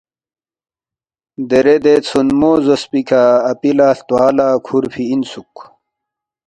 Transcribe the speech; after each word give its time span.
دیرے 1.49 1.75
دے 1.83 1.93
ژھونمو 2.07 2.51
زوسپی 2.65 3.01
کھہ 3.07 3.21
اپی 3.51 3.71
لہ 3.77 3.87
ہلتوا 3.91 4.25
لہ 4.37 4.47
کُھورفی 4.65 5.03
اِنسُوک 5.11 5.51
جُو 5.65 5.65